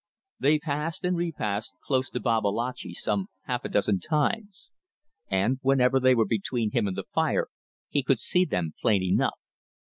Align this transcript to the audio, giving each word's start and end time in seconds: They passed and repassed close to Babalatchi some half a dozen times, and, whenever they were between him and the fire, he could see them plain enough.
They 0.39 0.57
passed 0.57 1.03
and 1.05 1.15
repassed 1.15 1.75
close 1.85 2.09
to 2.09 2.19
Babalatchi 2.19 2.95
some 2.95 3.27
half 3.43 3.63
a 3.65 3.69
dozen 3.69 3.99
times, 3.99 4.71
and, 5.29 5.59
whenever 5.61 5.99
they 5.99 6.15
were 6.15 6.25
between 6.25 6.71
him 6.71 6.87
and 6.87 6.97
the 6.97 7.05
fire, 7.13 7.49
he 7.87 8.01
could 8.01 8.17
see 8.17 8.43
them 8.45 8.73
plain 8.81 9.03
enough. 9.03 9.37